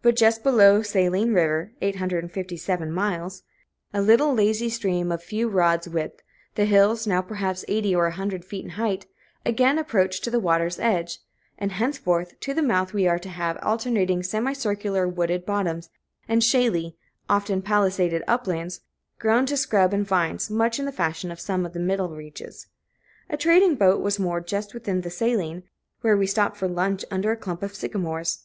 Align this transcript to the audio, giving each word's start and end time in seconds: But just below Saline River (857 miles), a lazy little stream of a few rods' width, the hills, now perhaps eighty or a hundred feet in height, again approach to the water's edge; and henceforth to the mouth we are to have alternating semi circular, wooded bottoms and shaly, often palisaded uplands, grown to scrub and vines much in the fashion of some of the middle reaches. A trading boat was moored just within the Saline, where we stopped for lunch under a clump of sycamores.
But 0.00 0.14
just 0.14 0.44
below 0.44 0.80
Saline 0.82 1.34
River 1.34 1.72
(857 1.82 2.92
miles), 2.92 3.42
a 3.92 4.00
lazy 4.00 4.64
little 4.64 4.70
stream 4.70 5.10
of 5.10 5.18
a 5.20 5.24
few 5.24 5.48
rods' 5.48 5.88
width, 5.88 6.20
the 6.54 6.66
hills, 6.66 7.04
now 7.04 7.20
perhaps 7.20 7.64
eighty 7.66 7.92
or 7.92 8.06
a 8.06 8.12
hundred 8.12 8.44
feet 8.44 8.62
in 8.64 8.70
height, 8.78 9.06
again 9.44 9.76
approach 9.76 10.20
to 10.20 10.30
the 10.30 10.38
water's 10.38 10.78
edge; 10.78 11.18
and 11.58 11.72
henceforth 11.72 12.38
to 12.38 12.54
the 12.54 12.62
mouth 12.62 12.94
we 12.94 13.08
are 13.08 13.18
to 13.18 13.28
have 13.28 13.58
alternating 13.60 14.22
semi 14.22 14.52
circular, 14.52 15.08
wooded 15.08 15.44
bottoms 15.44 15.90
and 16.28 16.44
shaly, 16.44 16.94
often 17.28 17.60
palisaded 17.60 18.22
uplands, 18.28 18.82
grown 19.18 19.46
to 19.46 19.56
scrub 19.56 19.92
and 19.92 20.06
vines 20.06 20.48
much 20.48 20.78
in 20.78 20.84
the 20.86 20.92
fashion 20.92 21.32
of 21.32 21.40
some 21.40 21.66
of 21.66 21.72
the 21.72 21.80
middle 21.80 22.14
reaches. 22.14 22.68
A 23.28 23.36
trading 23.36 23.74
boat 23.74 24.00
was 24.00 24.20
moored 24.20 24.46
just 24.46 24.74
within 24.74 25.00
the 25.00 25.10
Saline, 25.10 25.64
where 26.02 26.16
we 26.16 26.28
stopped 26.28 26.56
for 26.56 26.68
lunch 26.68 27.04
under 27.10 27.32
a 27.32 27.36
clump 27.36 27.64
of 27.64 27.74
sycamores. 27.74 28.44